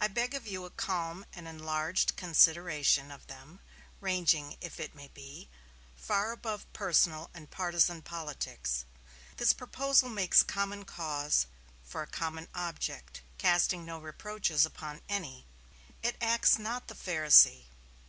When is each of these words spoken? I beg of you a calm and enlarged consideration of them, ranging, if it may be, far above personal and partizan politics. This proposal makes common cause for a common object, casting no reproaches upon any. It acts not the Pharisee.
I 0.00 0.08
beg 0.08 0.34
of 0.34 0.48
you 0.48 0.64
a 0.64 0.70
calm 0.70 1.24
and 1.32 1.46
enlarged 1.46 2.16
consideration 2.16 3.12
of 3.12 3.28
them, 3.28 3.60
ranging, 4.00 4.56
if 4.60 4.80
it 4.80 4.92
may 4.92 5.06
be, 5.06 5.48
far 5.94 6.32
above 6.32 6.66
personal 6.72 7.30
and 7.32 7.48
partizan 7.48 8.02
politics. 8.02 8.84
This 9.36 9.52
proposal 9.52 10.08
makes 10.08 10.42
common 10.42 10.84
cause 10.84 11.46
for 11.84 12.02
a 12.02 12.08
common 12.08 12.48
object, 12.56 13.22
casting 13.38 13.84
no 13.84 14.00
reproaches 14.00 14.66
upon 14.66 15.00
any. 15.08 15.46
It 16.02 16.16
acts 16.20 16.58
not 16.58 16.88
the 16.88 16.96
Pharisee. 16.96 17.66